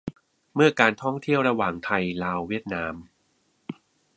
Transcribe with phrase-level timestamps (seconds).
[0.55, 2.93] เมื่อการท่องเที่ยวระหว่าง ไทยลาวเวียดนาม